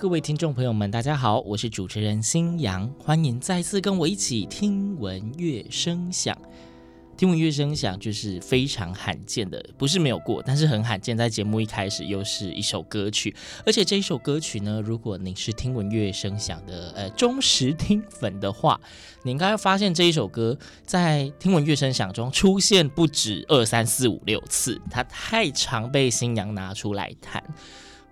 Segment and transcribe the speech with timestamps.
[0.00, 6.38] 各位听众朋友们，大家好，我是主持人新阳，欢迎再次跟我一起听闻乐声响。
[7.16, 11.16] 听闻乐声响就是非常罕见的，不是没有过，但是很罕见。
[11.16, 13.34] 在节目一开始又是一首歌曲，
[13.66, 18.80] 而且这一首歌曲呢，如果你是听闻乐声响的呃忠实听粉的话，
[19.24, 20.56] 你应该会发现这一首歌
[20.86, 27.42] 在听闻乐声响中出现不止二三四五六次，它太常被新娘拿出来弹。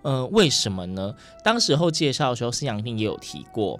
[0.03, 1.13] 呃，为什么呢？
[1.43, 3.77] 当时候介绍的时候，新阳一定也有提过。《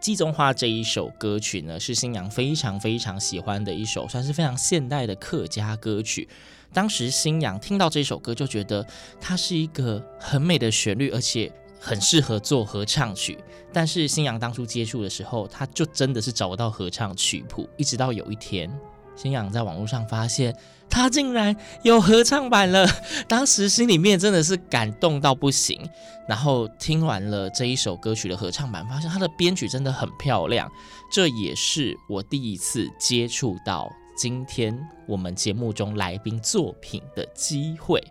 [0.00, 6.28] 季中花》这一首歌曲呢，是新阳非常非常喜欢的一首，算是非常现代的客家歌曲。
[6.72, 8.86] 当时新阳听到这首歌，就觉得
[9.20, 11.50] 它是一个很美的旋律，而且
[11.80, 13.36] 很适合做合唱曲。
[13.72, 18.70] 但是新阳当初接触的时候，他就真的是找不到合唱曲谱，一直到有一天。
[19.16, 20.54] 新阳在网络上发现，
[20.90, 22.86] 他竟然有合唱版了，
[23.28, 25.88] 当时心里面真的是感动到不行。
[26.28, 30.70] 然后听完了这一首歌曲的合唱版，发现他的编曲真的很漂亮。
[31.10, 38.02] 这也是我第一次接触到今天我们节目中来宾作品的机会。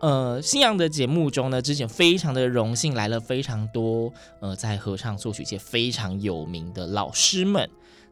[0.00, 7.68] 呃，星洋的节目中呢，之前非常的荣幸来了非常多呃，在合唱作曲界非常有名的老师们。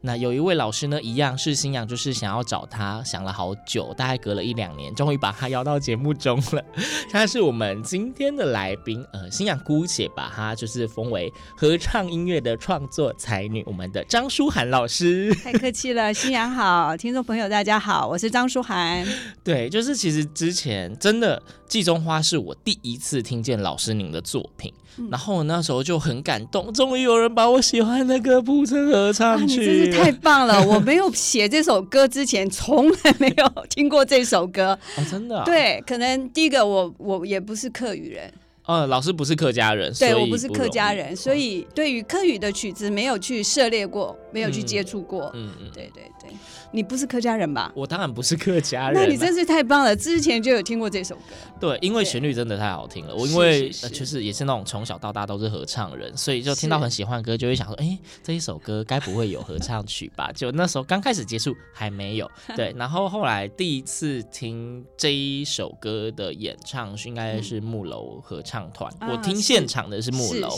[0.07, 6.63] 那有一位老师呢，一样是新阳，就是想要找他，想了好久，大概隔了一两年，终于把他邀到节目中了。
[7.11, 15.35] 他是我们今天的来宾，呃，新阳姑且把他就是封为合唱音乐的创作才女，我们的张舒涵老师。
[15.35, 19.05] 太客气了，新阳好，听众朋友大家好，我是张舒涵。
[19.43, 21.37] 对，就是其实之前真的
[21.67, 24.73] 《季中花》是我第一次听见老师您的作品。
[25.11, 30.65] 然后我那时候就很感动，终于有人把我喜欢的歌谱成合唱曲，啊，真是太棒了！
[30.67, 35.45] 我没有写这首歌之前，从来没有听过这首歌，哦，真的，啊？
[35.45, 38.33] 对，可能第一个我我也不是客语人。
[38.67, 45.31] 呃、哦，老师不是客家人，对，我不是客家人，所以对于客语的曲子没有去涉猎过，没有去接触过。
[45.35, 46.31] 嗯嗯，对对对，
[46.73, 47.71] 你不是客家人吧？
[47.77, 51.23] 我当然不是客家人，啊，那你真是太棒了，之前就有听过这首歌。
[51.61, 53.15] 对，因为旋律真的太好听了。
[53.15, 60.33] 我因为就是也是那种从小到大都是合唱人，所以就听到很喜欢的歌，就会想说，哎，这一首歌该不会有合唱曲吧？
[60.33, 68.57] 就那时候刚开始接触还没有， 对，然后后来第一次听这一首歌的演唱是应该是木楼合唱。
[68.57, 70.49] 唱团，我听现场的是木楼，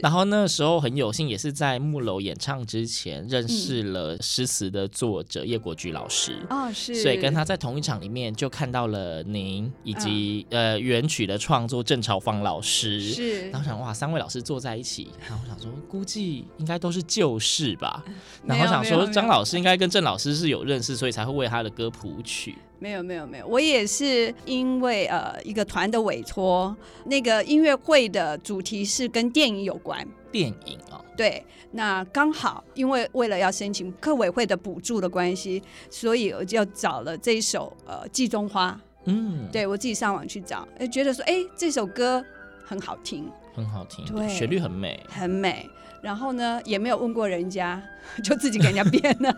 [0.00, 18.04] 然后那时候很有幸，也是在木楼演唱之前认识了诗词的作者叶国居老师，哦是，所以跟他在同一场里面就看到了您以及、嗯、呃原曲的创作郑朝芳老师，是，然后想哇三位老师坐在一起，然后我想说估计应该都是旧事吧，
[18.46, 22.56] 然后想说张老师应该跟郑老师是有认识，所以才会为他的歌谱曲。
[22.80, 30.06] 没有没有没有，我也是因为呃一个团的委托，那个音乐会的主题是跟电影有关。
[30.30, 38.70] 电影啊、哦，对，那刚好因为为了要申请客委会的补助的关系，所以我就找了这一首呃《季中花》。
[39.04, 42.22] 嗯，对我自己上网去找，哎，觉得说哎这首歌
[42.64, 45.68] 很好听，很好听，对，旋律很美，很美。
[46.00, 47.82] 然后呢，也没有问过人家，
[48.22, 49.34] 就自己给人家编了。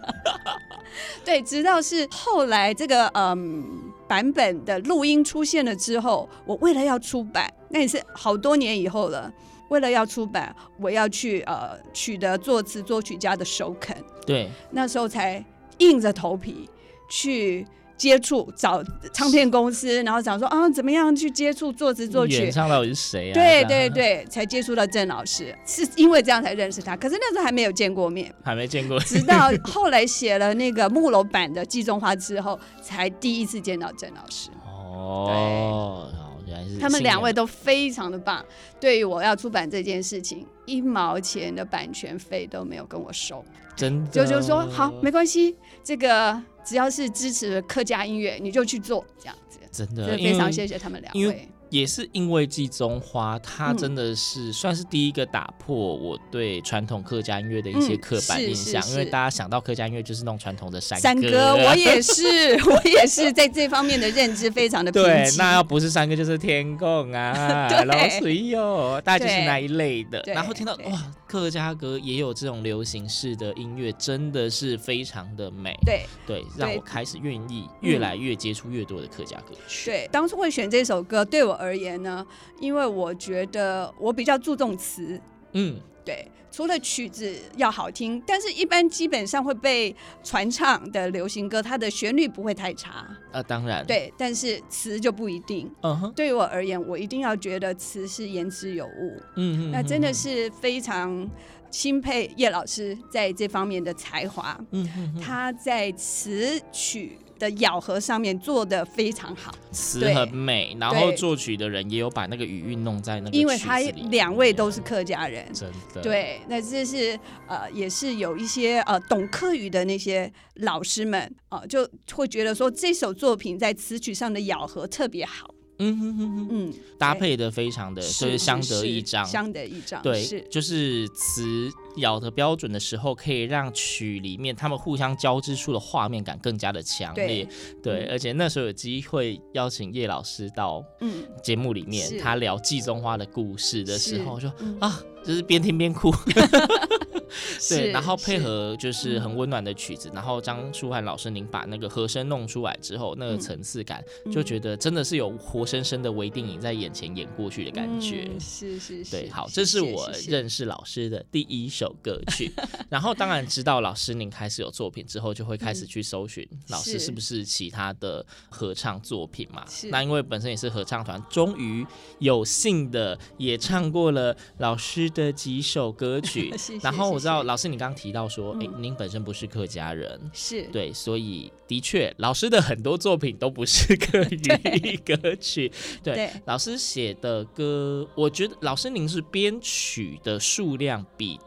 [1.24, 3.64] 对，直到是后来这个嗯
[4.06, 9.32] 版本的录音出现了之后，我为了要出版，那也是好多年以后了。
[9.70, 13.96] 为了要出版，我要去呃取得作词作曲家的首肯。
[14.24, 15.44] 对，那时候才
[15.78, 16.68] 硬着头皮
[17.08, 17.66] 去。
[18.00, 22.44] 接触找唱片公司，然后想说啊，怎么样去接触作词作曲？
[22.44, 23.34] 原唱到底是谁啊？
[23.34, 26.96] 对对对， 才接触到郑老师，是因为这样才认识他。
[26.96, 28.98] 可是那时候还没有见过面，还没见过。
[29.00, 34.48] 直到后来写了那个木楼版的《季中花》之后，才第一次见到郑老师。
[34.64, 36.10] 哦，
[36.50, 38.44] 原来是他们两位都非常的棒。
[38.80, 43.44] 对于我要出版这件事情，一毛钱的版权费都没有跟我收，
[43.76, 44.10] 真的。
[44.10, 46.42] 就就说好，没关系，这个。
[46.62, 49.58] 只要是支持客家音乐，你就去做这样子。
[49.72, 51.48] 真的，非常谢谢他们两位。
[51.70, 61.02] 也是因为季中花，它真的是算是第一个打破我对传统客家音乐的一些刻板印象，因为大家想到客家音乐就是那种传统的山歌。
[61.02, 62.22] 山歌，我也 是，
[62.68, 65.24] 我也是在这方面的认知非常的对。
[65.38, 70.22] 那要不是山歌，就是天公啊， 老水哟，大家就是那一类的。
[70.26, 75.72] 然后听到哇，客家歌也有这种流行式的音乐，真的是非常的美。
[75.86, 79.90] 对对，让我开始愿意越来越接触越多的客家歌曲。
[79.90, 82.26] 对，当初会选这首歌，对我而言呢，
[82.58, 85.20] 因为我觉得我比较注重词，
[85.52, 93.06] 嗯，对，除了曲子要好听，但是一般基本上会被传唱的流行歌，它的旋律不会太差。
[93.32, 95.70] 呃，当然，，对，但是词就不一定。
[95.82, 99.20] 嗯哼，对于我而言，我一定要觉得词是言之有物。
[99.36, 101.28] 嗯嗯，那真的是非常
[101.70, 104.58] 钦佩叶老师在这方面的才华。
[104.70, 113.80] 嗯嗯嗯，他在词曲的咬合上面做的非常好，词很美，然后作曲的人也有把那个语韵弄在那个，因为他
[114.10, 117.18] 两位都是客家人，真的，对，那这是
[117.48, 125.52] 呃，也是有一些呃懂客语的那些老师们啊、呃，就会觉得说这首作品在词曲上的咬合特别好。
[125.80, 130.40] 嗯哼哼哼，嗯，搭配的非常的，就是相得益彰，相得益彰，对，是。
[130.50, 137.48] 就是词咬的标准的时候，可以让曲里面他们互相交织出的画面感更加的强烈，
[137.82, 141.24] 对，而且那时候有机会邀请叶老师到嗯。
[141.42, 146.12] 节目里面，他聊季中花的故事的时候，说、嗯、啊，就是边听边哭。
[147.68, 158.28] 对，然后配合就是很温暖的曲子，然后张舒涵老师您把那个和声弄出来之后，那个层次感就觉得真的是有活生生的微电影在眼前演过去的感觉。
[158.30, 159.10] 嗯、是是是。
[159.10, 162.52] 对，好，这是我认识老师的第一首歌曲。
[162.88, 169.64] 然后当然知道老师您开始有作品之后，就会开始去搜寻老师是不是其他的合唱作品嘛。
[169.90, 171.86] 那因为本身也是合唱团，终于
[172.18, 176.52] 有幸的也唱过了老师的几首歌曲。
[176.82, 177.19] 然后。
[177.20, 180.62] 我知道老师，你刚刚提到说，哎、嗯，您本身不是客家人，是。
[180.72, 185.70] 对，所以的确，老师的很多作品都不是客语歌曲。
[186.02, 186.30] 对，对。
[186.46, 191.38] 老师写的歌，我觉得老师您是编曲的数量比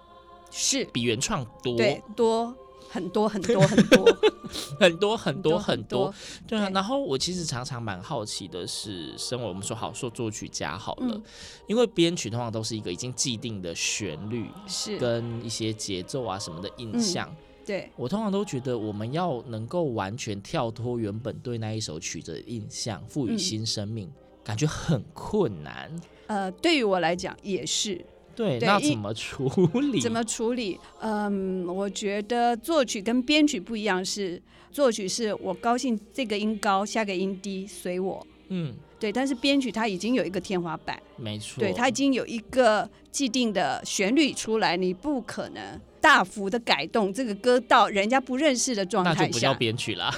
[0.51, 0.85] 是。
[0.93, 2.55] 比原创多，对，多。
[2.93, 4.17] 很多很多很多
[4.79, 6.13] 很多很多很多，
[6.47, 6.69] 对啊。
[6.69, 11.23] 然后我其实常常蛮好奇的是，身为我们说好说作曲家好了，嗯、
[11.65, 17.27] 因为编曲通常都是一个已经既定的旋律，是跟一些节奏啊什么的印象。
[17.31, 17.35] 嗯、
[17.65, 25.91] 对我通常都觉得，我们要能够完全跳脱原本对那一首曲子的印象，赋予新生命，嗯、感觉很困难。
[26.27, 28.05] 呃，对于我来讲也是。
[28.35, 29.47] 对，那怎么处
[29.79, 30.01] 理？
[30.01, 30.79] 怎么处理？
[30.99, 38.25] 嗯，我觉得作曲跟编曲不一样是，是作曲是我高兴这个音高，下个音低随我。
[38.49, 39.11] 嗯，对。
[39.11, 41.59] 但是编曲它已经有一个天花板，没错。
[41.59, 50.11] 对，它已经有一个既定的旋律出来，你不可能大幅的改动这个歌到人家不认识的状态下，那就不叫编曲了。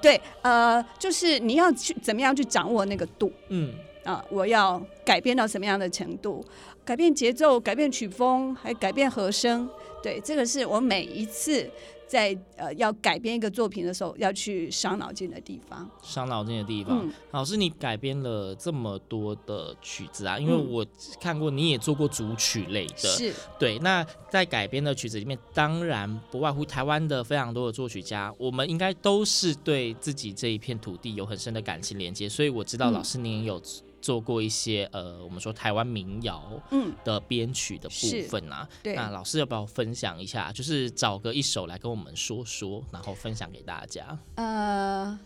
[0.00, 3.32] 对，呃，就是你要去怎么样去掌握那个度？
[3.48, 3.74] 嗯。
[4.04, 6.44] 啊，我要改变到什么样的程度？
[6.86, 9.68] 改变节奏，改变曲风，还改变和声。
[10.00, 11.68] 对，这个是我每一次
[12.06, 15.90] 在呃要改编一个作品的时候要去伤脑筋的地方。
[16.00, 17.00] 伤脑筋的地方。
[17.04, 20.86] 嗯、老师，你改编了这么多的曲子啊，因为我
[21.20, 23.08] 看过你也做过主曲类的。
[23.08, 23.34] 是。
[23.58, 33.60] 对，那在改编的曲子里面，当然不外乎台湾的非常多的作曲家，我们应该都是对自己这一片土地有很深的感情连接，所以我知道老师您也有。
[34.06, 40.52] 做过一些呃，我们说台湾民谣嗯的编曲的部分啊，对，那老师要不要分享一下？
[40.52, 44.16] 就是找个一首来跟我们说说，然后分享给大家。
[44.36, 45.18] 呃，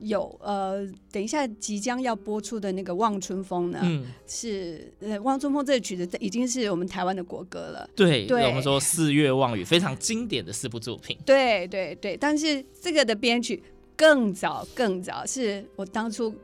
[0.00, 7.88] 有呃，等一下即将要播出的那个《望春风》呢，嗯，是呃《望春风》这个曲子已经是我们台湾的国歌了。
[7.96, 11.16] 对，对，我们说四月望雨非常经典的四部作品。
[11.24, 13.62] 对对对，但是这个的编曲
[13.96, 16.34] 更早更早，是我当初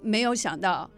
[0.00, 0.88] 没有想到。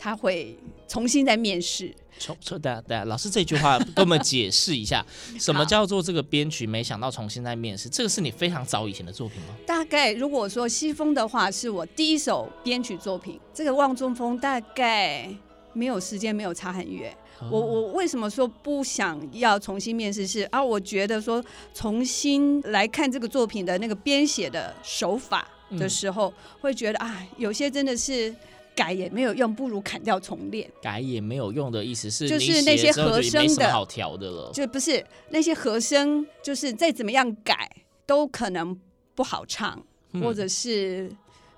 [0.00, 0.56] 他会
[0.88, 1.94] 重新再面试。
[2.18, 5.04] 重，重，等下，等下，老师这句话跟我们解释一下，
[5.38, 6.66] 什么叫做这个编曲？
[6.66, 9.54] 没想到重新再面试，这个是你非常早以前的作品吗？
[9.66, 13.38] 大概如果说西风的话，是我第一首编曲作品。
[13.52, 15.28] 这个望中风大概
[15.74, 17.14] 没有时间，没有差很远。
[17.38, 20.40] 哦、我我为什么说不想要重新面试是？
[20.40, 21.42] 是啊，我觉得说
[21.72, 28.34] 重新来看这个作品的那个编写的手法的时候，嗯、会觉得啊，有些真的是。
[28.74, 30.70] 改也没有用，不如砍掉重练。
[30.80, 37.70] 改也没有用的意思是，就是那些和声的好调的了，就不是那些和声，就是再怎么样改
[38.06, 38.78] 都可能
[39.14, 41.10] 不好唱，嗯、或者是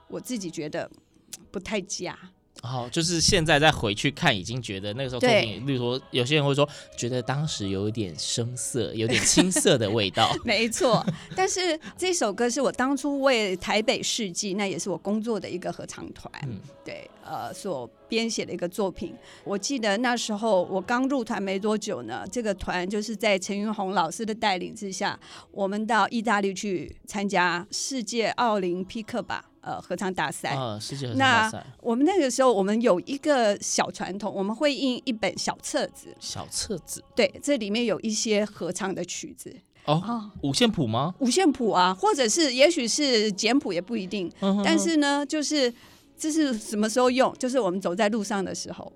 [0.08, 0.90] 我自己觉得
[1.50, 2.18] 不太佳。
[2.64, 6.66] 好，就是现在再回去看，已经觉得那个时候作品，例如说有些人会说，
[6.96, 10.32] 觉得当时有一点生涩，有点青涩的味道。
[10.46, 11.04] 没错，
[11.34, 19.12] 但是这首歌是我当初为台北世纪，那也是我工作的一个合唱团，嗯、对，呃，所编写的一个作品。
[19.42, 25.18] 我记得那时候我刚入团没多久呢，这个团就是在陈云红老师的带领之下，
[25.50, 29.46] 我们到意大利去参加世界奥林匹克吧。
[29.62, 30.50] 呃合唱大赛。
[30.54, 31.66] 啊，世界合唱那大赛。
[31.80, 37.02] 我们那个时候，我们有一个小传统，我们会印一本小册子，小册子。
[37.16, 39.56] 对，这里面有一些合唱的曲子。
[39.84, 41.12] 哦，哦，五线谱吗？
[41.18, 45.72] 五线谱啊，或者是也许是简谱也不一定，嗯哼但是呢，就是
[46.16, 47.34] 这是什么时候用？
[47.36, 48.92] 就是我们走在路上的时候，哼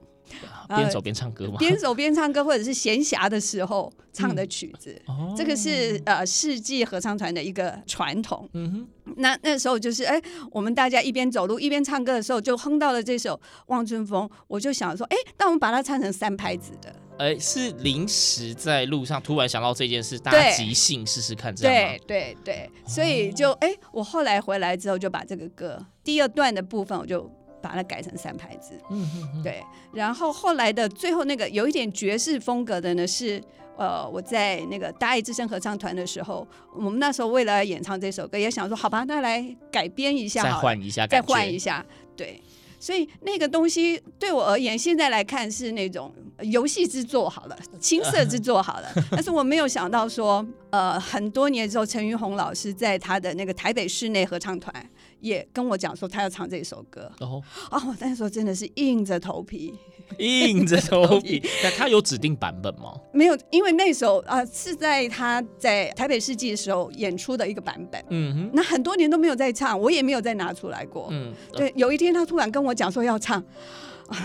[0.69, 1.57] 边走边唱歌吗？
[1.59, 5.01] 边走边唱歌，或者是闲暇的时候唱的曲子。
[5.07, 8.49] 哦这个是呃世纪合唱团的一个传统。
[8.55, 8.73] 嗯
[9.05, 13.35] 哼，那那时候就是哎，我们大家一边走路一边唱歌的时候，就哼到了这首
[13.67, 16.95] 《望春风》，我就想说，哎，那我们把它唱成三拍子的。
[17.19, 22.35] 哎，是临时在路上突然想到这件事，大家即兴试试看，这样对？
[22.35, 27.31] 对对，所以就哎，我后来回来之后就把这个歌第二段的部分，我就
[27.67, 28.73] 把它改成三拍子。
[28.91, 33.43] 嗯哼哼，对，然后后来的最后那个有一点爵士风格的呢是。
[33.79, 41.59] 呃，我在那个大爱之声合唱团的时候，我们那时候为了演唱这首歌，也想说，好吧，那来改编一下再，换一下，再换一。
[41.59, 41.85] 下，
[42.17, 42.41] 对。
[42.79, 48.89] 所以那个东西对我而言，现在来看是那种游戏之作好了， 青涩之作好了。
[49.11, 57.11] 但是我没有想到说，呃，很多年之后，陈玉红老师在他的那个台北室内合唱团也跟我讲说，他要唱这首歌。
[57.21, 59.75] 哦，哦，我那时候真的是硬着头皮，
[60.19, 61.43] 硬着头皮。
[61.63, 62.93] 那他有指定版本吗？
[63.13, 71.09] 没有，因为那首啊、呃、是在他在台北世纪的时候演出的一个版本，嗯哼，那很多年都没有再唱，我也没有再拿出来过。
[71.11, 73.43] 嗯，对，有一天他突然跟我讲说要唱，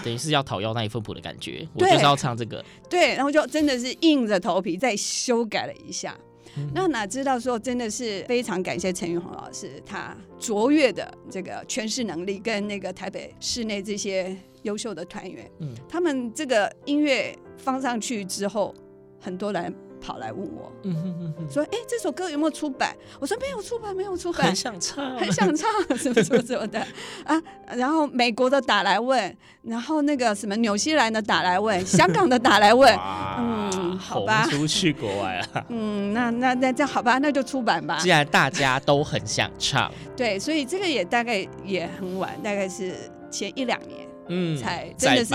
[0.03, 2.63] 等于是要讨要那一份谱的感觉， 我就是要唱这个。
[2.89, 6.17] 对，然后就真的是硬着头皮再修改了一下。
[6.57, 6.69] 嗯。
[6.73, 15.73] 那哪知道说真的是非常感谢陈玉红老师，他卓越的这个诠释能力，跟那个台北市内这些优秀的团员，嗯。
[15.87, 18.73] 他们这个音乐放上去之后，
[19.19, 26.79] 很多人跑来问我嗯哼哼哼，说：“哎，这首歌有没有出版？”我说：“没有出版，没有出版很。”想唱，很想唱什么什么什么的
[27.23, 27.39] 啊，
[27.75, 35.65] 然后美国的打来问，然后那个什么纽西兰的打来问，香港的打来问， 哇嗯好吧出去国外了。
[35.69, 38.09] 嗯，那那那这样好吧，那就出版吧既。
[38.09, 42.95] 然大家都很想唱，对，所以这个也大概也很晚，大概是
[43.29, 45.33] 前一两年嗯，才真的是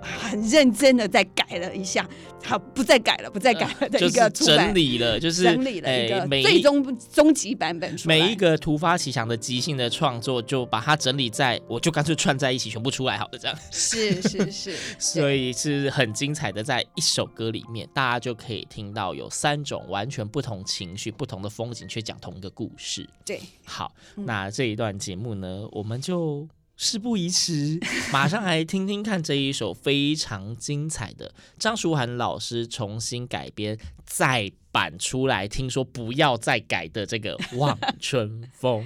[0.00, 2.08] 很认真的再改了一下，
[2.42, 8.18] 好，不再改了，不再改了的一就是个整理了，就是整理了一个最终终极版本出来。
[8.18, 13.56] 每一个突发奇想的即兴的创作，就把它整理在，我就干脆串在一起，全部出来好了，这样。
[13.70, 23.08] 是是是， 所以是很精彩的，在一首歌里面，大家就可以听到有三种完全不同情绪、不同的风景，却讲同一个故事。
[23.24, 23.40] 对。
[23.64, 26.48] 好，嗯那这一段节目呢，我们就
[26.82, 27.78] 事不宜迟，
[28.10, 38.82] 马上来听听看这一首非常精彩的张韶涵老师重新改编再版出来，听说不要再改的这个《望春风》。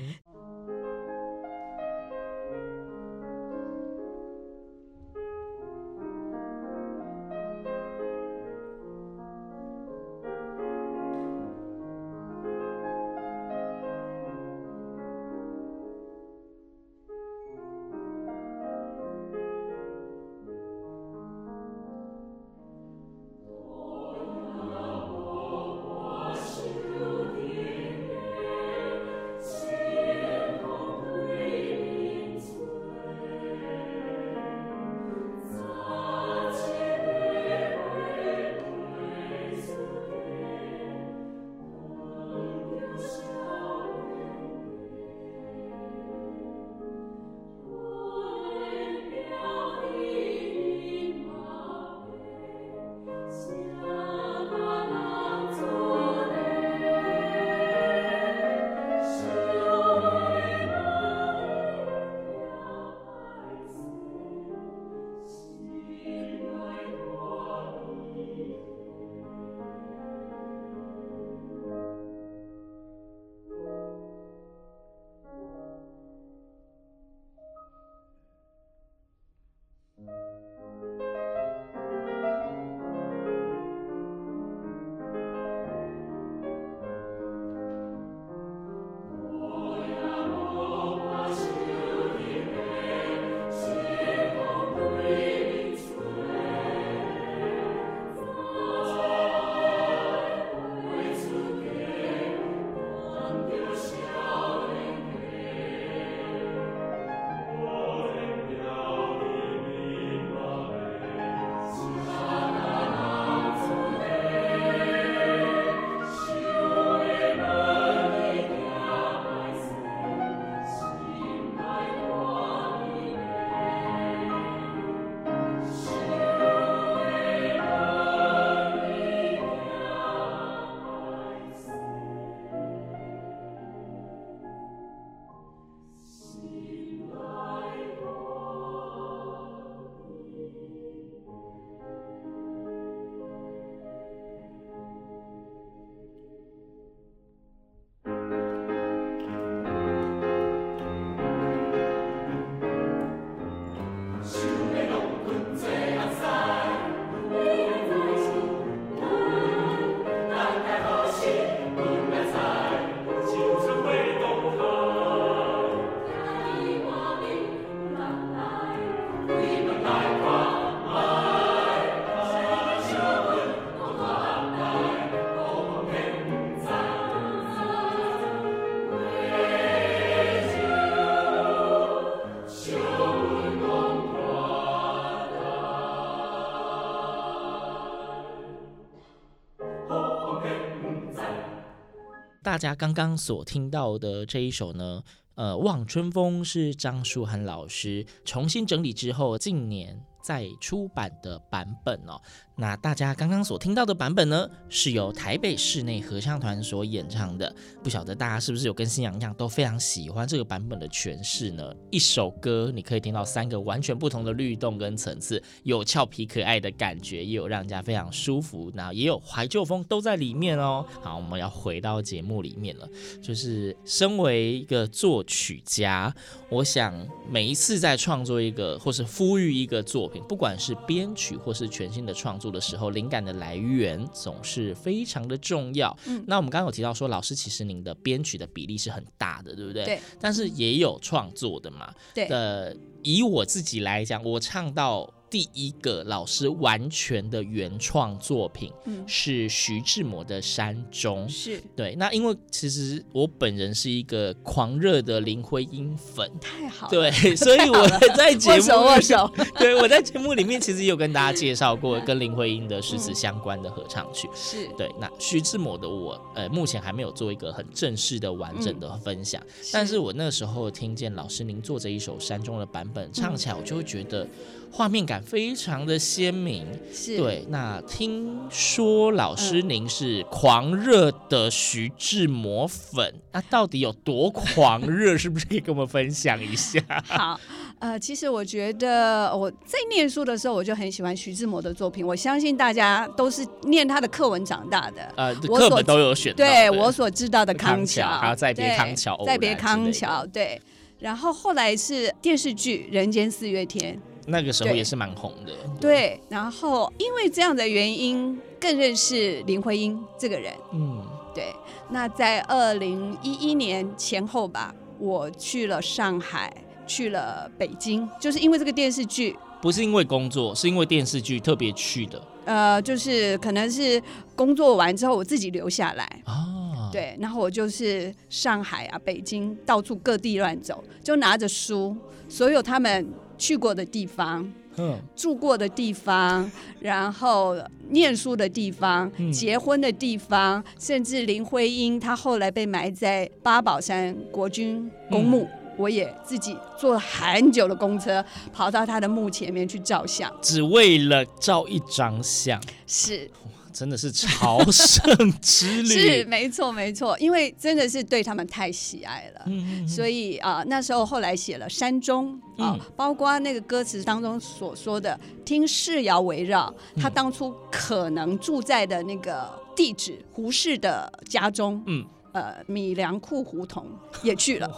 [192.54, 195.02] 大家刚刚所听到的这一首呢，
[195.34, 202.18] 呃，《望春风》是张树涵老师重新整理之后，近年再出版的版本哦。
[202.56, 207.54] 那大家刚刚所听到的版本呢，是由台北室内合唱团所演唱的。
[207.82, 211.74] 不晓得大家是不是有跟新阳一样，都非常喜欢这个版本的诠释呢？
[211.90, 220.86] 一首歌你可以听到三个完全不同的律动跟层次，有俏皮可爱的感觉，也有让人家非常舒服，那也有怀旧风都在里面哦。
[221.02, 222.88] 好，我们要回到节目里面了。
[223.20, 226.14] 就是身为一个作曲家，
[226.48, 226.94] 我想
[227.28, 232.50] 每一次在创作一个或是呼吁一个作品，不管是编曲或是全新的创作。
[232.54, 235.94] 的时候，灵感的来源总是非常的重要。
[236.06, 239.84] 嗯，那我们刚刚有提到说，老师其实您的编曲的比例是很大的，对不对？
[239.84, 240.00] 对。
[240.20, 241.92] 但是也有创作的嘛。
[242.14, 242.26] 对。
[242.26, 242.72] 呃，
[243.02, 245.12] 以我自己来讲，我唱到。
[245.34, 251.26] 第一个老师完全的原创作品，嗯，是徐志摩的《山中》。
[251.28, 251.60] 是。
[251.74, 259.32] 对，那因为其实我本人是一个狂热的林徽因粉，太好了，对，所以我在节目握手，握手。
[259.58, 264.68] 对，我在节目里面其实有跟大家介绍过跟林徽因的诗词相关的合唱曲，是。
[264.78, 264.88] 对。
[265.00, 274.28] 那徐志摩的我，呃，目前还没有做一个很正式的完整的分享，嗯，但是我那时候听见老师您做这一首《山中》的版本唱起来，我就会觉得。
[274.76, 277.46] 画面感非常的鲜明，是对。
[277.48, 285.16] 那听说老师您是狂热的徐志摩粉，嗯、那到底有多狂热？
[285.16, 286.80] 是不是可以跟我们分享一下？
[287.06, 287.38] 好，
[287.78, 292.04] 呃，其实我觉得我在念书的时候，我就很喜欢徐志摩的作品。
[292.04, 296.34] 我相信大家都是念他的课文长大的，呃，课本都有选。
[296.34, 300.60] 对我所知道的康桥，还有再别康桥，再别康桥，对。
[300.98, 303.94] 然后后来是电视剧《人间四月天》。
[304.26, 306.20] 那个时候也是蛮红的，对，对。
[306.28, 310.52] 然后因为这样的原因，更认识林徽因这个人。
[310.72, 311.54] 嗯，对。
[311.90, 316.50] 那在二零一一年前后吧，我去了上海，
[316.86, 319.36] 去了北京，就是因为这个电视剧。
[319.60, 322.22] 不是因为工作，是因为电视剧特别去的。
[322.46, 324.02] 呃，就是可能是
[324.34, 326.22] 工作完之后，我自己留下来。
[326.26, 327.16] 哦，对。
[327.20, 331.94] 然后我就是上海啊、北京到处各地乱走，就拿着书，
[332.28, 333.06] 所有他们。
[333.44, 337.54] 去过的地方，嗯，住过的地方，然后
[337.90, 352.58] 念书的地方，嗯，结婚的地方，甚至林徽因她后来被埋在八宝山国军公墓，嗯，我也自己坐了很久的公车跑到她的墓前面去照相，只为了照一张相。
[352.86, 353.30] 是。
[353.74, 355.02] 真的是朝圣
[355.40, 355.88] 之旅，
[356.22, 373.84] 是没错没错，因为真的是对他们太喜爱了，嗯嗯，所以啊、呃，那时候后来写了《山中》啊、呃，包括那个歌词当中所说的“听世谣围绕”，他当初可能住在的那个地址胡适的家中，嗯，呃，米粮库胡同
[374.22, 374.70] 也去了，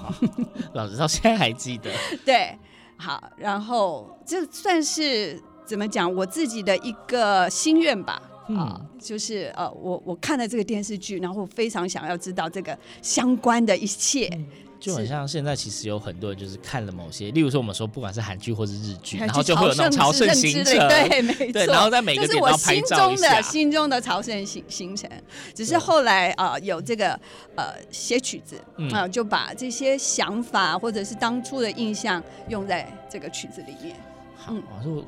[0.73, 1.93] 老师到现在还记得，
[2.25, 2.57] 对，
[2.97, 8.23] 好，然后这算是怎么讲我自己的一个心愿吧。
[8.49, 14.47] 啊、嗯，就是呃，我我看了这个电视剧，然后非常想要知道这个相关的一切，嗯、
[14.79, 23.17] 就很像现在其实有很多人就是看了某些，例如说我们说不管是韩剧或是日剧，然后就会有那种朝圣行程，对，没错，对，然后在每个点都拍照一下。
[23.17, 25.11] 这是我心中的心中的朝圣行行程，
[25.53, 27.19] 只是后来啊、呃、有这个
[27.57, 33.97] 呃写曲子啊、嗯呃，就把这些想法或者是当初的印象用在这个曲子里面。
[34.37, 34.55] 好，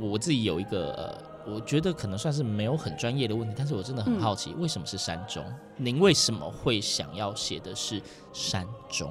[0.01, 0.93] 我、自己有一个。
[0.95, 5.43] 呃我觉得可能算是没有很专业的问题，但是我真的很好奇，为什么是山中？
[5.47, 8.01] 嗯、您为什么会想要写的是
[8.33, 9.11] 山中？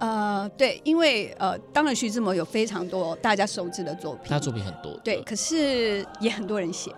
[0.00, 6.92] 呃，对，因为呃，当然徐志摩有非常多大家熟知的作品，他作品很多，对，可是也很多人写，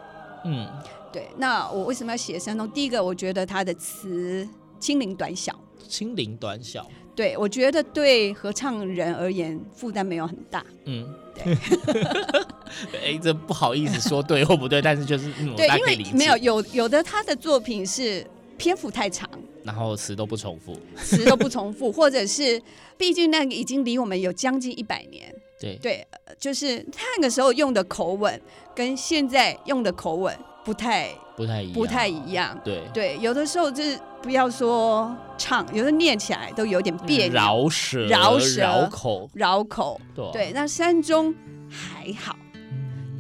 [0.45, 0.67] 嗯，
[1.13, 1.29] 对。
[1.37, 2.69] 那我为什么要写山中？
[2.71, 4.49] 第一个，我觉得他的词
[4.81, 5.55] 轻灵短小，
[5.87, 11.09] 轻灵短小，对，我觉得对合唱人而言负担没有很大，嗯。
[11.45, 15.67] 哎、 欸，这不好意思说对或不对，但是就是嗯，对。
[15.79, 18.27] 因为没有有有的他的作品是
[18.57, 19.29] 篇幅太长，
[19.63, 22.61] 然后词都不重复，词都不重复，或者是
[22.97, 25.77] 毕竟那个已经离我们有将近一百年，对。
[25.77, 26.07] 对，
[26.39, 26.85] 就是
[27.17, 28.41] 那个时候用的口吻
[28.75, 32.83] 跟现在用的口吻不太不太一样，不太一样，对。
[32.93, 41.35] 对，有的时候就是不要说唱，有的念起来都有点别扭，饶舌、饶舌、绕口、绕口，对，对，那山中
[41.69, 42.37] 还好。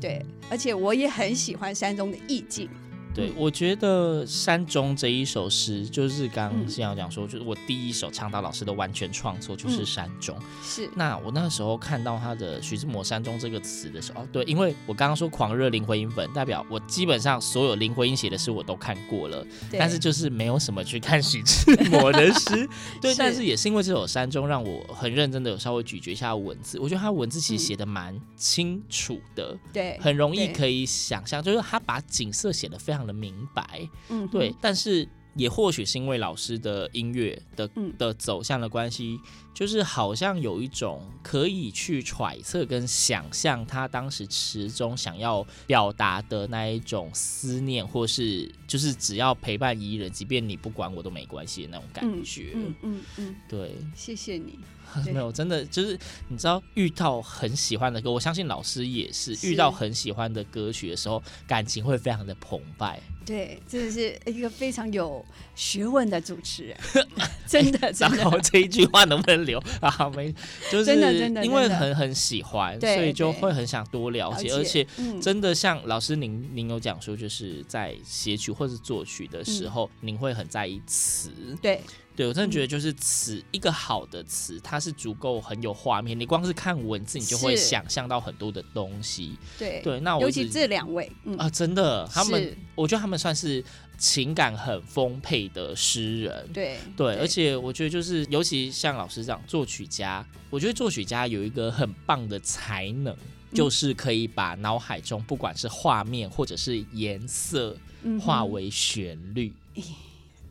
[0.01, 2.69] 对，而且我也很喜欢山中的意境。
[3.17, 3.33] 对，嗯。
[3.37, 10.37] 我觉得《山中》这一首诗，就是刚刚嗯信阳讲说，就是我第一首唱到老师的完全创作就是《山中》。
[10.63, 10.89] 是。
[10.95, 19.81] 那我那时候看到他的徐志摩《山中》这个词的时候，哦，对，因为我刚刚说狂热林徽因粉，代表我基本上所有林徽因写的诗我都看过了，对。
[19.81, 22.69] 但是就是没有什么去看徐志摩的诗。
[23.01, 23.19] 对，是。
[23.19, 33.89] 但是也是因为这首《山中》，让我很认真的有稍微咀嚼一下文字，我觉得他文字其实写的蛮清楚的，对，很容易可以想象，就是他把景色写的非常的明白。
[34.09, 39.21] 嗯对，但是也或许是因为老师的音乐的嗯的走向的关系，
[39.55, 52.53] 就是好像有一种可以去揣测跟想象他当时词中想要表达的那一种思念，或是就是只要陪伴一人，即便你不管我都没关系的那种感觉。
[52.55, 54.59] 嗯嗯嗯，对，谢谢你。
[55.05, 63.01] 对 没有，真的就是你知道，遇到很喜欢的歌，我相信老师也是是遇到很喜欢的歌曲的时候，感情会非常的澎湃。
[63.27, 65.23] 对，真的是一个非常有
[65.55, 66.77] 学问的主持人，
[67.47, 68.39] 真的真 然后。
[68.47, 70.09] 这一句话能不能留 啊？
[70.15, 70.33] 没，
[70.71, 81.33] 就是真的真的因为很很喜欢，所以就会很想多了解，而且嗯真的像老师您您有讲说，就是在写曲或是作曲的时候，您会很在意词。
[81.61, 81.81] 对
[82.15, 89.37] 对我真的觉得就是词，一个好的词，它是足够很有画面，你光是看文字，你就会想象到很多的东西。
[89.59, 93.63] 对对，那我尤其这两位，嗯，啊，真的，他们我觉得他们算是
[93.99, 96.49] 情感很丰沛的诗人。
[96.53, 103.57] 对对，而且我觉得就是，尤其像老师这样作曲家，我觉得作曲家有一个很棒的才能，嗯。
[103.57, 107.77] 就是可以把脑海中不管是画面或者是颜色
[108.21, 109.53] 化为旋律。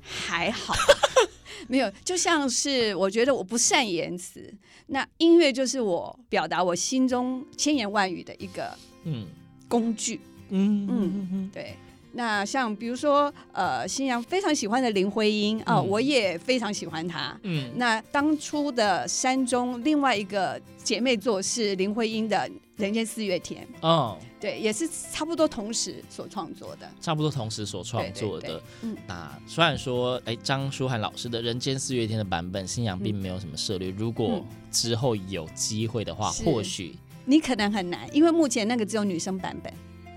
[0.01, 0.73] 还好，
[1.67, 4.51] 没有，就像是我觉得我不善言辞，
[4.87, 9.27] 那音乐就是我表达我心中千言万语的一个嗯。
[9.67, 10.21] 工具。
[10.49, 11.29] 嗯嗯嗯。
[11.31, 11.75] 嗯对，
[12.17, 17.37] 那像比如说，呃，新阳非常喜欢的林徽因啊、嗯我也非常喜欢她。
[17.43, 22.37] 嗯那当初的山中另外一个姐妹作是林徽因的
[22.77, 26.89] 《人间四月天》，哦，对，也是差不多同时所创作的。
[27.01, 28.63] 差不多同时所创对对对作的。
[28.83, 33.89] 嗯那虽然说，哎，张舒涵老师的《人间四月天》的版本，新阳并没有什么涉猎。
[33.89, 39.73] 如果之后有机会的话，是或许你可能很难，因为目前那个只有女生版本。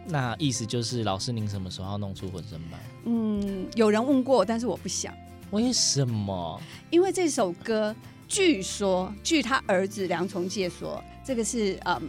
[0.09, 2.81] 那意思就是，老师您什么时候要弄出混声版？
[3.05, 5.15] 嗯，有人问过，但是我不想，
[5.51, 6.61] 为什么？
[6.91, 7.95] 因为这首歌
[8.27, 12.01] 据说，据他儿子梁从诫说，这个是嗯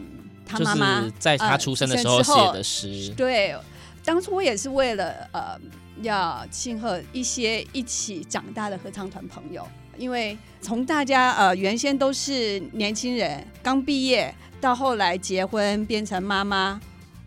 [0.46, 3.14] 他妈妈、就是在他出生的时候写的诗。
[3.16, 3.56] 对，
[4.04, 5.60] 当初我也是为了呃
[6.02, 16.82] 要庆贺一些一起长大的合唱团朋友，因为从大家呃原先都是年轻人刚毕业，到后来结婚变成妈妈，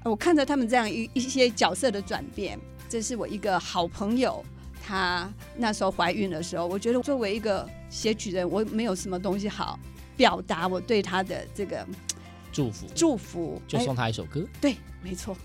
[0.05, 4.45] 我看着他们这样一一些角色的转变，这是我一个好朋友。
[4.85, 9.79] 她那时候怀孕的时候，我觉得作为一个写曲人，我没有什么东西好
[10.17, 11.87] 表达我对她的这个
[12.51, 14.45] 祝福，祝福，就送她一首歌。
[14.61, 15.37] 对，没错，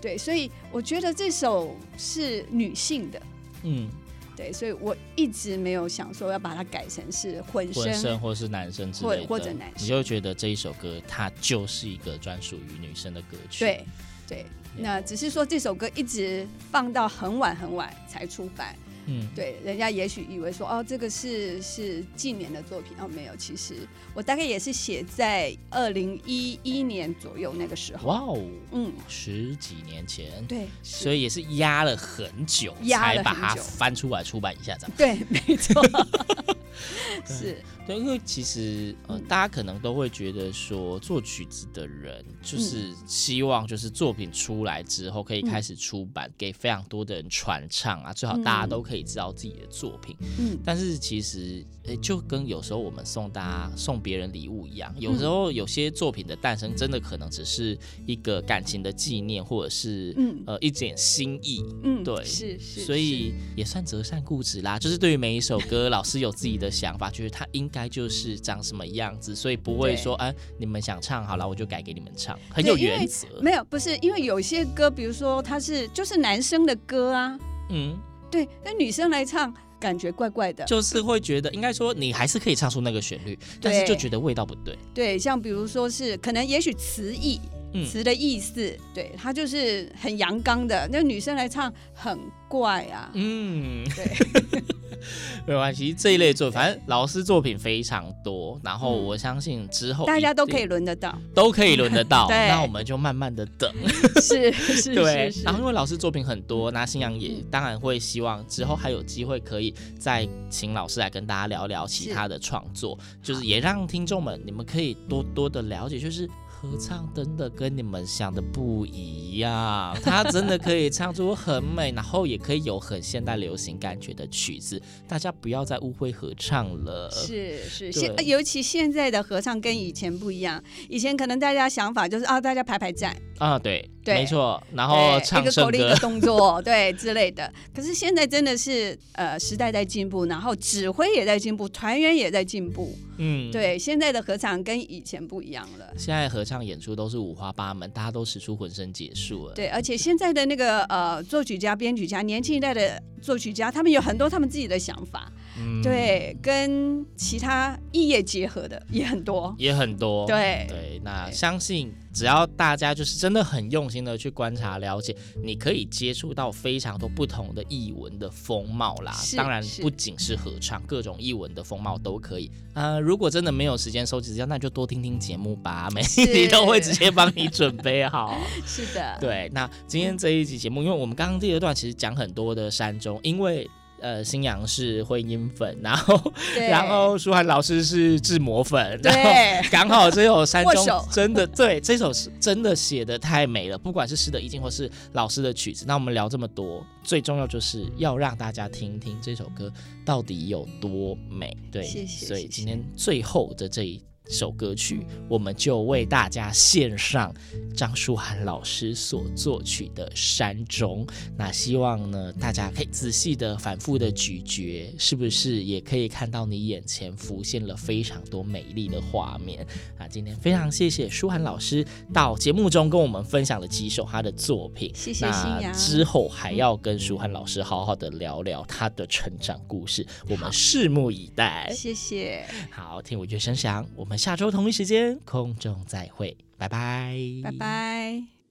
[0.00, 3.22] 对，所以我觉得这首是女性的，
[3.64, 3.88] 嗯，
[4.36, 13.64] 对，所以我一直没有想说要把它改成是混声，混声或是男生之类的，或或者男生你就觉得这一首歌它就是一个专属于女生的歌曲。
[13.64, 13.84] 对
[14.26, 14.46] 对，
[14.78, 18.74] 那只是说这首歌一直放到很晚很晚才出版，
[19.06, 33.62] 嗯，对，人家也许以为说哦，这个是是近年的作品，哦，没有，其实我大概也是写在二零一一年左右那个时候，哇哦，嗯，十几年前，对，所以也是压了很久压了才把它很久。
[33.62, 34.96] 翻出来出版一下，这样。
[34.96, 35.82] 对，没错，
[37.26, 50.16] 是，对，因为其实呃，嗯大家可能都会觉得说，做曲子的人就是希望就是作品出来之后可以开始出版，给非常多的人传唱啊，最好大家都可以知道自己的作品。
[50.38, 61.62] 嗯，但是其实，诶，就跟有时候我们送大家送别人礼物一样，有时候有些作品的诞生，真的可能只是一个感情的纪念，或者是嗯呃一点心意。
[61.84, 64.78] 嗯，对，是是，所以也算折扇固执啦。
[64.78, 73.26] 就是对于每一首歌，老师有自己的想法，就是它应该就是长什么样子，所以不会说，哎，你们想唱好了，我就改给你们唱，很有原则。
[73.40, 77.38] 没有，不是因为有些歌，比如说它是就是男生的歌啊，
[77.70, 77.98] 嗯，
[78.30, 80.64] 对，那女生来唱感觉怪怪的。
[80.64, 84.78] 就是会觉得，应该说你还是可以唱出那个旋律，但是就觉得味道不对。
[84.94, 93.10] 对，像比如说是可能也许词意，嗯词的意思，对，它就是很阳刚的，那女生来唱很怪啊。
[93.14, 94.62] 嗯，对，
[95.46, 101.18] 没关系，这一类作品，反正老师作品非常多，然后我相信之后大家都可以以轮得到。
[101.34, 103.72] 都可以轮得到， 对那我们就慢慢的等。
[104.20, 116.28] 是是对是，是然后因为老师作品很多，那新阳也当然会希望之后还有机会可以再请老师来跟大家聊聊其他的创作，就是也让听众们你们可以多多的了解，就是。
[116.62, 124.80] 合唱真的跟你们想的不一样，他真的可以唱出很美，然后也可以有很现代流行感觉的曲子。
[125.08, 127.10] 大家不要再误会合唱了。
[127.10, 137.52] 是是，现尤其现在的合唱跟以前不一样，以前可能大家想法就是啊，大家排排站，啊，对，对没错，然后唱一个口令一个，动作， 对之类的。
[137.74, 142.96] 可是现在真的是呃时代在进步，然后指挥也在进步，团员也在进步。
[143.18, 143.50] 嗯，。
[143.52, 145.92] 对，现在的合唱跟以前不一样了。
[145.96, 149.54] 现在合唱演出都是五花八门，大家都使出浑身解数了。
[149.54, 159.54] 对，而且现在的那个呃作曲家、编曲家，年轻一代的作曲家，他们有很多他们自己的想法，嗯，对，跟其他异业结合的也很多。
[159.58, 160.26] 也很多。
[160.26, 169.14] 对对，那相信只要大家就是真的很用心的去观察了解，你可以接触到非常多不同的译文的风貌啦。
[169.36, 172.50] 当然不仅是合唱，各种译文的风貌都可以。
[172.74, 178.38] 呃，如果真的没有时间收集资料，那就多听听节目吧，每一集都会直接帮你准备好。
[178.66, 183.68] 是的，对，那今天这一集节目，因为我们刚刚第二段其实讲很多的山中，因为
[184.02, 186.32] 呃新阳是婚姻粉，然后
[186.68, 189.30] 然后舒涵老师是志摩粉，然后
[189.70, 195.84] 刚好这首山中 真的对这首是真的写的太美了，不管是诗的意境或是老师的曲子。
[195.86, 199.72] 那我们聊这么多，最重要就是要让大家听听这首歌
[200.04, 201.56] 到底有多美。
[201.70, 204.02] 对，谢谢谢谢所以今天最后的这一。
[204.28, 207.34] 首歌曲，我们就为大家献上
[207.76, 211.06] 张舒涵老师所作曲的《山中》。
[211.36, 219.66] 那希望呢，大家可以仔细的、反复的咀嚼，是不是也可以看到你眼前浮现了非常多美丽的画面？
[219.98, 224.90] 啊，今天非常谢谢舒涵老师到节目中跟我们分享了几首他的作品。
[224.94, 231.72] 谢谢那之后还要跟舒涵老师好好的聊聊他的成长故事，我们拭目以待。
[231.74, 238.41] 谢谢，好，听我乐声响，我们下周同一时间空中再会，拜拜，拜拜。